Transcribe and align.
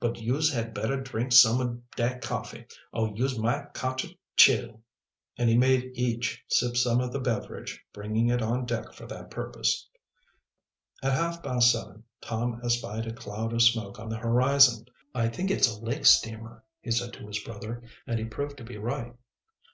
"But 0.00 0.16
youse 0.22 0.50
had 0.50 0.72
bettah 0.72 1.02
drink 1.02 1.32
sum 1.34 1.60
ob 1.60 1.82
dat 1.96 2.22
coffee, 2.22 2.64
or 2.94 3.10
youse 3.14 3.36
might 3.38 3.74
cotch 3.74 4.06
a 4.06 4.18
chill." 4.34 4.80
And 5.36 5.50
he 5.50 5.58
made 5.58 5.92
each 5.92 6.42
sip 6.48 6.78
some 6.78 6.98
of 7.02 7.12
the 7.12 7.20
beverage, 7.20 7.84
bringing 7.92 8.30
it 8.30 8.40
on 8.40 8.64
deck 8.64 8.94
for 8.94 9.04
that 9.08 9.30
purpose. 9.30 9.86
At 11.02 11.12
half 11.12 11.42
past 11.42 11.72
seven 11.72 12.04
Tom 12.22 12.58
espied 12.64 13.04
a 13.06 13.12
cloud 13.12 13.52
of 13.52 13.60
smoke 13.60 13.98
on 14.00 14.08
the 14.08 14.16
horizon. 14.16 14.86
"I 15.14 15.28
think 15.28 15.50
it's 15.50 15.68
a 15.70 15.78
lake 15.78 16.06
steamer," 16.06 16.64
he 16.80 16.90
said 16.90 17.12
to 17.12 17.26
his 17.26 17.44
brother, 17.44 17.82
and 18.06 18.18
he 18.18 18.24
proved 18.24 18.56
to 18.56 18.64
be 18.64 18.78
right. 18.78 19.14